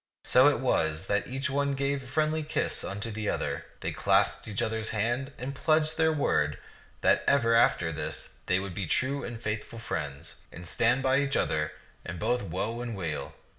So 0.23 0.47
it 0.47 0.59
was 0.61 1.05
that 1.05 1.27
each 1.27 1.47
one 1.51 1.75
gave 1.75 2.01
a 2.01 2.07
friendly 2.07 2.41
kiss 2.41 2.83
unto 2.83 3.11
the 3.11 3.29
other. 3.29 3.65
They 3.81 3.91
clasped 3.91 4.47
each 4.47 4.63
other's 4.63 4.89
hand 4.89 5.31
and 5.37 5.53
pledged 5.53 5.95
their 5.95 6.11
word 6.11 6.57
that 7.01 7.23
ever 7.27 7.53
after 7.53 7.91
this 7.91 8.29
they 8.47 8.59
would 8.59 8.73
be 8.73 8.87
true 8.87 9.23
and 9.23 9.39
faithful 9.39 9.77
friends, 9.77 10.37
and 10.51 10.65
stand 10.65 11.03
by 11.03 11.19
each 11.19 11.37
other 11.37 11.73
in 12.03 12.17
both 12.17 12.41
woe 12.41 12.81
and 12.81 12.95
weal. 12.97 13.35